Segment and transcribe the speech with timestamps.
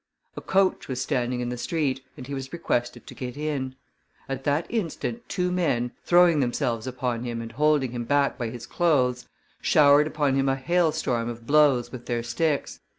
[0.35, 3.75] A coach was standing in the street, and he was requested to get in;
[4.27, 8.65] at that instant two men, throwing themselves upon him and holding him back by his
[8.65, 9.27] clothes,
[9.61, 12.79] showered upon him a hailstorm of blows with their sticks.